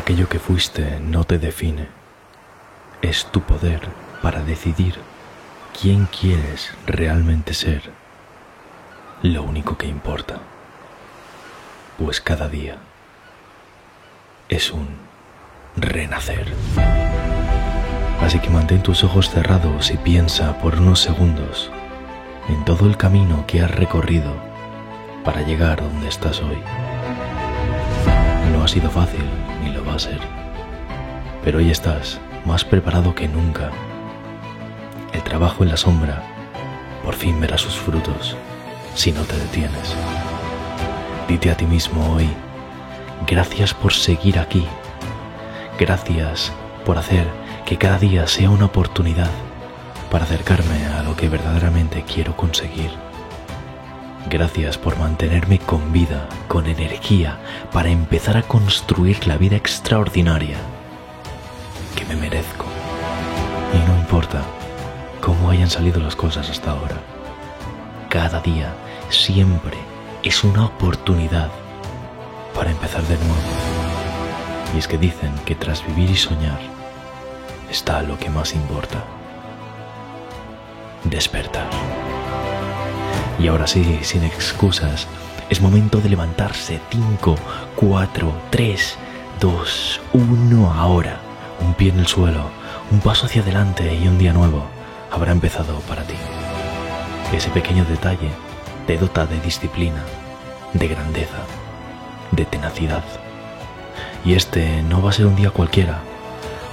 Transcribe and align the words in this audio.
Aquello 0.00 0.30
que 0.30 0.38
fuiste 0.38 0.98
no 0.98 1.24
te 1.24 1.38
define. 1.38 1.86
Es 3.02 3.26
tu 3.26 3.42
poder 3.42 3.86
para 4.22 4.42
decidir 4.42 4.94
quién 5.78 6.06
quieres 6.06 6.72
realmente 6.86 7.52
ser. 7.52 7.90
Lo 9.22 9.42
único 9.42 9.76
que 9.76 9.86
importa. 9.86 10.38
Pues 11.98 12.22
cada 12.22 12.48
día 12.48 12.78
es 14.48 14.70
un 14.70 14.88
renacer. 15.76 16.46
Así 18.22 18.38
que 18.38 18.48
mantén 18.48 18.82
tus 18.82 19.04
ojos 19.04 19.28
cerrados 19.28 19.90
y 19.90 19.98
piensa 19.98 20.56
por 20.60 20.76
unos 20.76 21.00
segundos 21.00 21.70
en 22.48 22.64
todo 22.64 22.86
el 22.86 22.96
camino 22.96 23.44
que 23.46 23.60
has 23.60 23.70
recorrido 23.70 24.34
para 25.26 25.42
llegar 25.42 25.82
donde 25.82 26.08
estás 26.08 26.40
hoy. 26.40 26.58
No 28.54 28.64
ha 28.64 28.68
sido 28.68 28.88
fácil, 28.88 29.28
ser, 30.00 30.18
pero 31.44 31.58
hoy 31.58 31.70
estás 31.70 32.20
más 32.44 32.64
preparado 32.64 33.14
que 33.14 33.28
nunca. 33.28 33.70
El 35.12 35.22
trabajo 35.22 35.62
en 35.62 35.70
la 35.70 35.76
sombra 35.76 36.22
por 37.04 37.14
fin 37.14 37.40
verá 37.40 37.58
sus 37.58 37.74
frutos 37.74 38.36
si 38.94 39.12
no 39.12 39.22
te 39.22 39.36
detienes. 39.36 39.94
Dite 41.28 41.50
a 41.50 41.56
ti 41.56 41.66
mismo 41.66 42.14
hoy, 42.14 42.28
gracias 43.26 43.74
por 43.74 43.92
seguir 43.92 44.38
aquí, 44.38 44.66
gracias 45.78 46.52
por 46.84 46.98
hacer 46.98 47.26
que 47.64 47.78
cada 47.78 47.98
día 47.98 48.26
sea 48.26 48.50
una 48.50 48.66
oportunidad 48.66 49.30
para 50.10 50.24
acercarme 50.24 50.86
a 50.86 51.02
lo 51.02 51.14
que 51.14 51.28
verdaderamente 51.28 52.04
quiero 52.04 52.36
conseguir. 52.36 53.09
Gracias 54.28 54.76
por 54.76 54.98
mantenerme 54.98 55.58
con 55.58 55.92
vida, 55.92 56.28
con 56.46 56.66
energía, 56.66 57.38
para 57.72 57.88
empezar 57.88 58.36
a 58.36 58.42
construir 58.42 59.26
la 59.26 59.38
vida 59.38 59.56
extraordinaria 59.56 60.58
que 61.96 62.04
me 62.04 62.16
merezco. 62.16 62.66
Y 63.72 63.90
no 63.90 63.98
importa 63.98 64.42
cómo 65.20 65.50
hayan 65.50 65.70
salido 65.70 66.00
las 66.00 66.16
cosas 66.16 66.50
hasta 66.50 66.72
ahora. 66.72 66.96
Cada 68.08 68.40
día, 68.40 68.74
siempre, 69.08 69.76
es 70.22 70.44
una 70.44 70.66
oportunidad 70.66 71.50
para 72.54 72.70
empezar 72.70 73.02
de 73.04 73.16
nuevo. 73.16 73.34
Y 74.74 74.78
es 74.78 74.86
que 74.86 74.98
dicen 74.98 75.32
que 75.44 75.54
tras 75.54 75.84
vivir 75.86 76.10
y 76.10 76.16
soñar 76.16 76.60
está 77.70 78.02
lo 78.02 78.18
que 78.18 78.28
más 78.28 78.54
importa. 78.54 79.02
Despertar. 81.04 81.68
Y 83.40 83.48
ahora 83.48 83.66
sí, 83.66 84.00
sin 84.02 84.22
excusas, 84.22 85.06
es 85.48 85.62
momento 85.62 86.00
de 86.00 86.10
levantarse. 86.10 86.78
5, 86.90 87.36
4, 87.74 88.34
3, 88.50 88.98
2, 89.40 90.00
1 90.12 90.72
ahora. 90.72 91.20
Un 91.60 91.74
pie 91.74 91.90
en 91.90 92.00
el 92.00 92.06
suelo, 92.06 92.50
un 92.90 93.00
paso 93.00 93.26
hacia 93.26 93.40
adelante 93.40 93.94
y 93.94 94.06
un 94.08 94.18
día 94.18 94.34
nuevo 94.34 94.64
habrá 95.10 95.32
empezado 95.32 95.80
para 95.80 96.02
ti. 96.02 96.14
Ese 97.32 97.48
pequeño 97.50 97.84
detalle 97.86 98.30
te 98.86 98.98
dota 98.98 99.24
de 99.24 99.40
disciplina, 99.40 100.02
de 100.74 100.88
grandeza, 100.88 101.38
de 102.32 102.44
tenacidad. 102.44 103.04
Y 104.24 104.34
este 104.34 104.82
no 104.82 105.00
va 105.00 105.10
a 105.10 105.14
ser 105.14 105.26
un 105.26 105.36
día 105.36 105.50
cualquiera, 105.50 106.00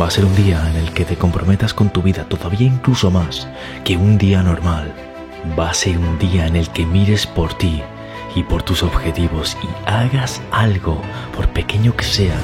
va 0.00 0.06
a 0.06 0.10
ser 0.10 0.24
un 0.24 0.34
día 0.34 0.66
en 0.70 0.76
el 0.76 0.92
que 0.94 1.04
te 1.04 1.16
comprometas 1.16 1.74
con 1.74 1.90
tu 1.90 2.00
vida 2.02 2.24
todavía 2.24 2.66
incluso 2.66 3.10
más 3.10 3.48
que 3.84 3.96
un 3.98 4.16
día 4.16 4.42
normal. 4.42 5.13
Va 5.58 5.70
a 5.70 5.74
ser 5.74 5.98
un 5.98 6.18
día 6.18 6.46
en 6.46 6.56
el 6.56 6.70
que 6.70 6.86
mires 6.86 7.26
por 7.26 7.52
ti 7.54 7.82
y 8.34 8.42
por 8.42 8.62
tus 8.62 8.82
objetivos 8.82 9.56
y 9.62 9.68
hagas 9.88 10.42
algo, 10.50 11.00
por 11.36 11.48
pequeño 11.50 11.94
que 11.94 12.04
sea, 12.04 12.36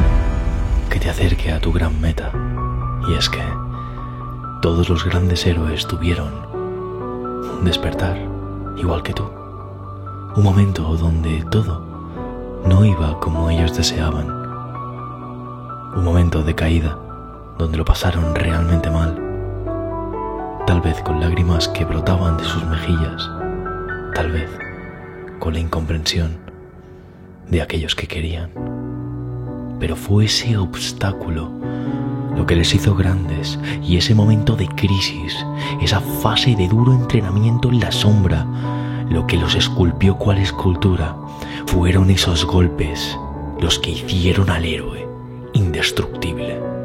que 0.90 1.00
te 1.00 1.08
acerque 1.08 1.50
a 1.50 1.60
tu 1.60 1.72
gran 1.72 1.98
meta. 2.00 2.30
Y 3.08 3.14
es 3.14 3.28
que 3.28 3.42
todos 4.60 4.90
los 4.90 5.04
grandes 5.04 5.46
héroes 5.46 5.86
tuvieron 5.86 6.32
un 6.52 7.64
despertar 7.64 8.18
igual 8.76 9.02
que 9.02 9.14
tú. 9.14 9.24
Un 10.36 10.44
momento 10.44 10.82
donde 10.96 11.42
todo 11.50 11.82
no 12.66 12.84
iba 12.84 13.18
como 13.18 13.50
ellos 13.50 13.76
deseaban. 13.76 14.28
Un 15.96 16.04
momento 16.04 16.42
de 16.42 16.54
caída 16.54 16.98
donde 17.58 17.78
lo 17.78 17.84
pasaron 17.84 18.34
realmente 18.34 18.90
mal. 18.90 19.29
Tal 20.70 20.82
vez 20.82 21.02
con 21.02 21.18
lágrimas 21.18 21.66
que 21.66 21.84
brotaban 21.84 22.36
de 22.36 22.44
sus 22.44 22.64
mejillas. 22.64 23.28
Tal 24.14 24.30
vez 24.30 24.48
con 25.40 25.52
la 25.52 25.58
incomprensión 25.58 26.38
de 27.48 27.60
aquellos 27.60 27.96
que 27.96 28.06
querían. 28.06 28.52
Pero 29.80 29.96
fue 29.96 30.26
ese 30.26 30.56
obstáculo 30.56 31.50
lo 32.36 32.46
que 32.46 32.54
les 32.54 32.72
hizo 32.72 32.94
grandes 32.94 33.58
y 33.82 33.96
ese 33.96 34.14
momento 34.14 34.54
de 34.54 34.68
crisis, 34.68 35.44
esa 35.82 35.98
fase 35.98 36.54
de 36.54 36.68
duro 36.68 36.94
entrenamiento 36.94 37.68
en 37.68 37.80
la 37.80 37.90
sombra, 37.90 38.46
lo 39.10 39.26
que 39.26 39.38
los 39.38 39.56
esculpió 39.56 40.18
cual 40.18 40.38
escultura, 40.38 41.16
fueron 41.66 42.10
esos 42.10 42.44
golpes 42.44 43.18
los 43.58 43.80
que 43.80 43.90
hicieron 43.90 44.48
al 44.48 44.64
héroe 44.64 45.04
indestructible. 45.52 46.79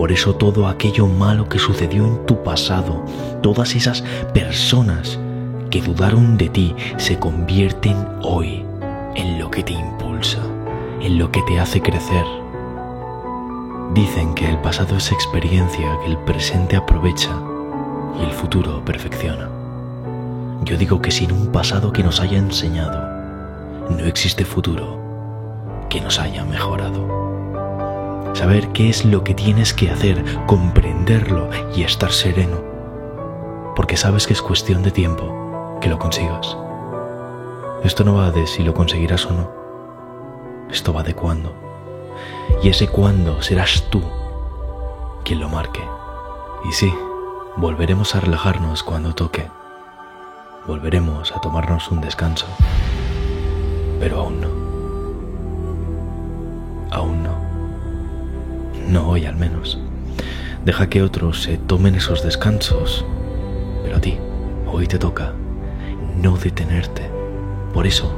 Por 0.00 0.12
eso 0.12 0.34
todo 0.34 0.66
aquello 0.66 1.06
malo 1.06 1.46
que 1.46 1.58
sucedió 1.58 2.06
en 2.06 2.24
tu 2.24 2.42
pasado, 2.42 3.04
todas 3.42 3.74
esas 3.74 4.00
personas 4.32 5.18
que 5.68 5.82
dudaron 5.82 6.38
de 6.38 6.48
ti, 6.48 6.74
se 6.96 7.18
convierten 7.18 7.98
hoy 8.22 8.64
en 9.14 9.38
lo 9.38 9.50
que 9.50 9.62
te 9.62 9.74
impulsa, 9.74 10.38
en 11.02 11.18
lo 11.18 11.30
que 11.30 11.42
te 11.42 11.60
hace 11.60 11.82
crecer. 11.82 12.24
Dicen 13.92 14.32
que 14.32 14.48
el 14.48 14.56
pasado 14.60 14.96
es 14.96 15.12
experiencia 15.12 15.98
que 16.02 16.12
el 16.12 16.16
presente 16.16 16.76
aprovecha 16.76 17.38
y 18.18 18.24
el 18.24 18.32
futuro 18.32 18.82
perfecciona. 18.82 19.50
Yo 20.64 20.78
digo 20.78 21.02
que 21.02 21.10
sin 21.10 21.30
un 21.30 21.52
pasado 21.52 21.92
que 21.92 22.02
nos 22.02 22.20
haya 22.20 22.38
enseñado, 22.38 23.90
no 23.90 24.06
existe 24.06 24.46
futuro 24.46 24.98
que 25.90 26.00
nos 26.00 26.18
haya 26.18 26.42
mejorado 26.46 27.49
saber 28.34 28.68
qué 28.68 28.88
es 28.88 29.04
lo 29.04 29.24
que 29.24 29.34
tienes 29.34 29.74
que 29.74 29.90
hacer, 29.90 30.24
comprenderlo 30.46 31.50
y 31.74 31.82
estar 31.82 32.12
sereno, 32.12 32.62
porque 33.76 33.96
sabes 33.96 34.26
que 34.26 34.32
es 34.32 34.42
cuestión 34.42 34.82
de 34.82 34.90
tiempo 34.90 35.78
que 35.80 35.88
lo 35.88 35.98
consigas. 35.98 36.56
Esto 37.84 38.04
no 38.04 38.14
va 38.14 38.30
de 38.30 38.46
si 38.46 38.62
lo 38.62 38.74
conseguirás 38.74 39.26
o 39.26 39.32
no, 39.32 39.50
esto 40.70 40.92
va 40.92 41.02
de 41.02 41.14
cuándo. 41.14 41.54
Y 42.62 42.68
ese 42.68 42.88
cuándo 42.88 43.42
serás 43.42 43.84
tú 43.90 44.02
quien 45.24 45.40
lo 45.40 45.48
marque. 45.48 45.82
Y 46.68 46.72
sí, 46.72 46.92
volveremos 47.56 48.14
a 48.14 48.20
relajarnos 48.20 48.82
cuando 48.82 49.14
toque, 49.14 49.48
volveremos 50.66 51.32
a 51.32 51.40
tomarnos 51.40 51.90
un 51.90 52.00
descanso, 52.00 52.46
pero 53.98 54.20
aún 54.20 54.40
no. 54.40 54.48
Aún 56.90 57.22
no. 57.22 57.49
No 58.90 59.08
hoy 59.08 59.24
al 59.24 59.36
menos. 59.36 59.78
Deja 60.64 60.88
que 60.88 61.02
otros 61.02 61.42
se 61.42 61.58
tomen 61.58 61.94
esos 61.94 62.24
descansos. 62.24 63.04
Pero 63.84 63.98
a 63.98 64.00
ti, 64.00 64.18
hoy 64.66 64.88
te 64.88 64.98
toca 64.98 65.32
no 66.20 66.36
detenerte. 66.36 67.08
Por 67.72 67.86
eso, 67.86 68.12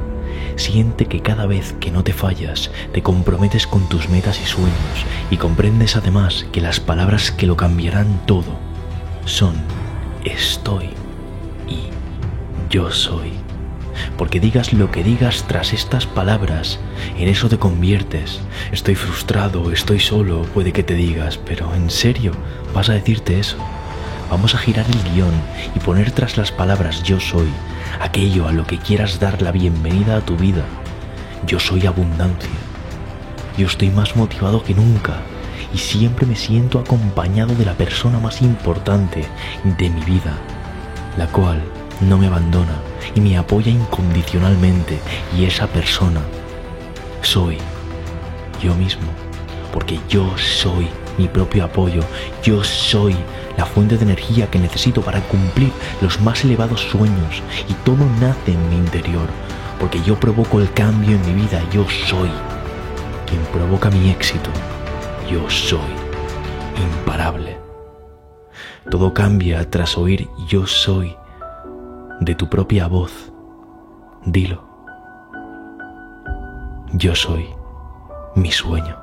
siente 0.55 1.05
que 1.05 1.21
cada 1.21 1.45
vez 1.45 1.75
que 1.79 1.91
no 1.91 2.03
te 2.03 2.11
fallas, 2.11 2.71
te 2.91 3.03
comprometes 3.03 3.67
con 3.67 3.87
tus 3.87 4.09
metas 4.09 4.41
y 4.41 4.45
sueños 4.45 4.73
y 5.29 5.37
comprendes 5.37 5.95
además 5.95 6.47
que 6.51 6.59
las 6.59 6.79
palabras 6.79 7.31
que 7.31 7.45
lo 7.45 7.55
cambiarán 7.55 8.25
todo 8.25 8.57
son 9.25 9.53
estoy 10.25 10.89
y 11.67 11.89
yo 12.71 12.89
soy 12.89 13.42
porque 14.17 14.39
digas 14.39 14.73
lo 14.73 14.91
que 14.91 15.03
digas 15.03 15.45
tras 15.47 15.73
estas 15.73 16.05
palabras, 16.05 16.79
en 17.17 17.27
eso 17.27 17.49
te 17.49 17.57
conviertes. 17.57 18.39
Estoy 18.71 18.95
frustrado, 18.95 19.71
estoy 19.71 19.99
solo, 19.99 20.43
puede 20.53 20.71
que 20.71 20.83
te 20.83 20.95
digas, 20.95 21.37
pero 21.37 21.73
¿en 21.73 21.89
serio 21.89 22.31
vas 22.73 22.89
a 22.89 22.93
decirte 22.93 23.39
eso? 23.39 23.57
Vamos 24.29 24.55
a 24.55 24.57
girar 24.57 24.85
el 24.87 25.13
guion 25.13 25.33
y 25.75 25.79
poner 25.79 26.11
tras 26.11 26.37
las 26.37 26.51
palabras 26.51 27.03
yo 27.03 27.19
soy, 27.19 27.47
aquello 28.01 28.47
a 28.47 28.51
lo 28.51 28.65
que 28.65 28.79
quieras 28.79 29.19
dar 29.19 29.41
la 29.41 29.51
bienvenida 29.51 30.17
a 30.17 30.21
tu 30.21 30.35
vida. 30.35 30.63
Yo 31.45 31.59
soy 31.59 31.85
abundancia. 31.85 32.49
Yo 33.57 33.67
estoy 33.67 33.89
más 33.89 34.15
motivado 34.15 34.63
que 34.63 34.73
nunca 34.73 35.21
y 35.73 35.77
siempre 35.77 36.25
me 36.25 36.35
siento 36.35 36.79
acompañado 36.79 37.53
de 37.55 37.65
la 37.65 37.73
persona 37.73 38.19
más 38.19 38.41
importante 38.41 39.25
de 39.63 39.89
mi 39.89 40.01
vida, 40.01 40.37
la 41.17 41.27
cual 41.27 41.61
no 42.03 42.17
me 42.17 42.27
abandona 42.27 42.75
y 43.15 43.21
me 43.21 43.37
apoya 43.37 43.71
incondicionalmente 43.71 44.99
y 45.37 45.45
esa 45.45 45.67
persona 45.67 46.21
soy 47.21 47.57
yo 48.61 48.75
mismo, 48.75 49.07
porque 49.71 49.99
yo 50.09 50.29
soy 50.37 50.87
mi 51.17 51.27
propio 51.27 51.65
apoyo, 51.65 52.01
yo 52.43 52.63
soy 52.63 53.15
la 53.57 53.65
fuente 53.65 53.97
de 53.97 54.03
energía 54.03 54.49
que 54.49 54.59
necesito 54.59 55.01
para 55.01 55.21
cumplir 55.21 55.71
los 56.01 56.19
más 56.21 56.43
elevados 56.43 56.81
sueños 56.81 57.41
y 57.69 57.73
todo 57.85 58.05
nace 58.19 58.53
en 58.53 58.69
mi 58.69 58.77
interior, 58.77 59.27
porque 59.79 60.01
yo 60.03 60.19
provoco 60.19 60.59
el 60.59 60.71
cambio 60.73 61.15
en 61.15 61.25
mi 61.25 61.41
vida, 61.43 61.61
yo 61.71 61.85
soy 62.07 62.29
quien 63.33 63.41
provoca 63.45 63.89
mi 63.89 64.09
éxito. 64.09 64.49
Yo 65.29 65.49
soy 65.49 65.79
imparable. 66.77 67.57
Todo 68.89 69.13
cambia 69.13 69.69
tras 69.69 69.97
oír 69.97 70.27
yo 70.47 70.67
soy 70.67 71.15
de 72.23 72.35
tu 72.35 72.49
propia 72.49 72.87
voz. 72.87 73.31
Dilo. 74.25 74.63
Yo 76.93 77.15
soy 77.15 77.47
mi 78.35 78.51
sueño. 78.51 78.97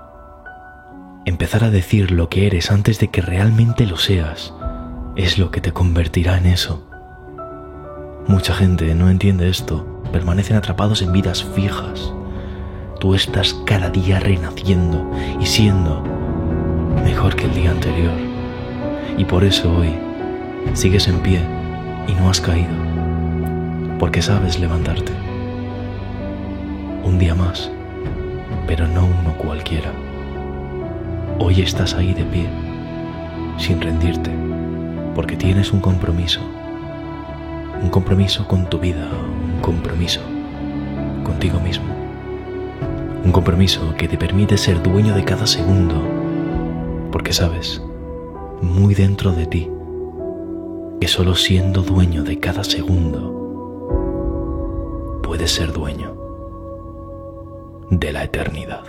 Empezar 1.24 1.64
a 1.64 1.70
decir 1.70 2.10
lo 2.10 2.28
que 2.28 2.46
eres 2.46 2.70
antes 2.70 2.98
de 2.98 3.08
que 3.08 3.20
realmente 3.20 3.86
lo 3.86 3.96
seas 3.96 4.54
es 5.16 5.38
lo 5.38 5.50
que 5.50 5.60
te 5.60 5.72
convertirá 5.72 6.38
en 6.38 6.46
eso. 6.46 6.86
Mucha 8.26 8.54
gente 8.54 8.94
no 8.94 9.10
entiende 9.10 9.48
esto, 9.48 10.02
permanecen 10.12 10.56
atrapados 10.56 11.02
en 11.02 11.12
vidas 11.12 11.44
fijas. 11.44 12.12
Tú 13.00 13.14
estás 13.14 13.54
cada 13.66 13.90
día 13.90 14.20
renaciendo 14.20 15.10
y 15.40 15.46
siendo 15.46 16.02
mejor 17.04 17.36
que 17.36 17.46
el 17.46 17.54
día 17.54 17.70
anterior. 17.70 18.14
Y 19.18 19.24
por 19.24 19.44
eso 19.44 19.72
hoy 19.74 19.98
sigues 20.74 21.08
en 21.08 21.20
pie 21.20 21.40
y 22.06 22.12
no 22.14 22.30
has 22.30 22.40
caído, 22.40 22.70
porque 24.00 24.22
sabes 24.22 24.58
levantarte. 24.58 25.12
Un 27.04 27.18
día 27.18 27.34
más, 27.34 27.70
pero 28.66 28.88
no 28.88 29.04
uno 29.04 29.36
cualquiera. 29.36 29.92
Hoy 31.38 31.60
estás 31.60 31.92
ahí 31.92 32.14
de 32.14 32.24
pie, 32.24 32.48
sin 33.58 33.78
rendirte, 33.78 34.30
porque 35.14 35.36
tienes 35.36 35.74
un 35.74 35.80
compromiso. 35.80 36.40
Un 37.82 37.90
compromiso 37.90 38.48
con 38.48 38.70
tu 38.70 38.78
vida, 38.78 39.06
un 39.54 39.60
compromiso 39.60 40.22
contigo 41.22 41.60
mismo. 41.60 41.94
Un 43.22 43.32
compromiso 43.32 43.94
que 43.98 44.08
te 44.08 44.16
permite 44.16 44.56
ser 44.56 44.82
dueño 44.82 45.14
de 45.14 45.24
cada 45.24 45.46
segundo, 45.46 46.02
porque 47.12 47.34
sabes, 47.34 47.82
muy 48.62 48.94
dentro 48.94 49.32
de 49.32 49.44
ti, 49.44 49.70
que 51.02 51.06
solo 51.06 51.34
siendo 51.34 51.82
dueño 51.82 52.24
de 52.24 52.38
cada 52.38 52.64
segundo, 52.64 53.39
puedes 55.30 55.52
ser 55.52 55.72
dueño 55.72 56.16
de 57.88 58.12
la 58.12 58.24
eternidad. 58.24 58.82